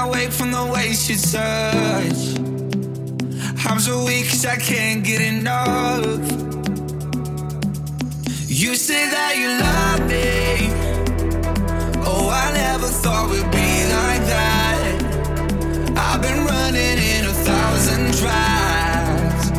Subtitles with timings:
[0.00, 2.20] I wake from the way you touch.
[3.66, 6.22] I'm so weak cause I can't get enough.
[8.46, 10.70] You say that you love me.
[12.06, 14.82] Oh, I never thought we'd be like that.
[16.06, 19.50] I've been running in a thousand tries.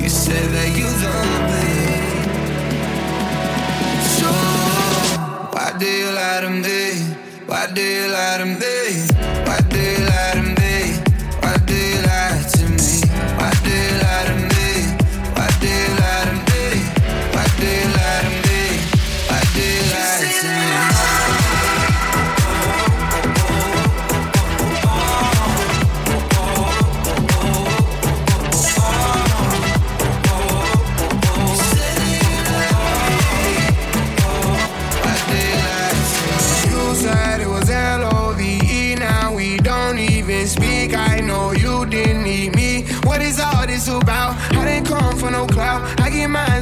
[0.00, 1.70] You say that you love me.
[4.16, 4.30] So,
[5.54, 6.82] why do you lie to me?
[7.46, 8.81] Why do you lie to me?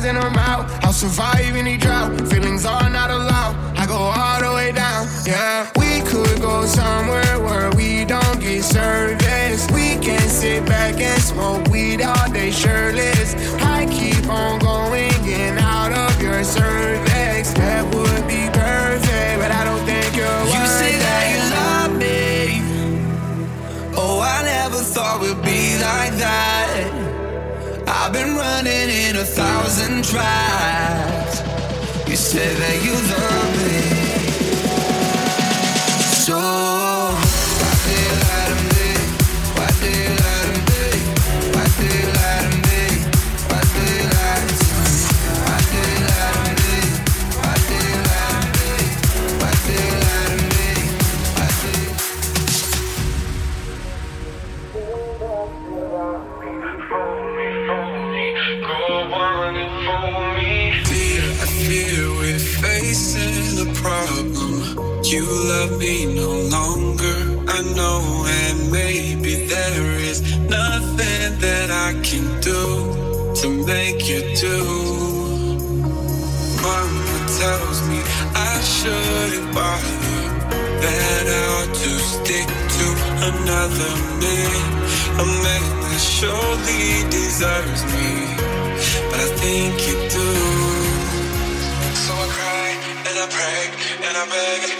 [0.01, 0.85] hands in her mouth.
[0.85, 2.29] I'll survive any drought.
[2.29, 3.57] Feelings are not allowed.
[3.77, 5.07] I go all the way down.
[5.27, 9.71] Yeah, we could go somewhere where we don't get service.
[9.73, 13.35] We can sit back and smoke weed all day shirtless.
[13.63, 17.53] I keep on going and out of your cervix.
[17.55, 18.80] That would be perfect.
[29.21, 31.41] a thousand tries.
[32.09, 33.40] You say that you love.
[83.81, 84.53] someday.
[85.23, 88.11] A man that surely desires me,
[89.11, 90.31] but I think you do.
[92.05, 92.69] So I cry
[93.09, 93.63] and I pray
[94.07, 94.80] and I beg.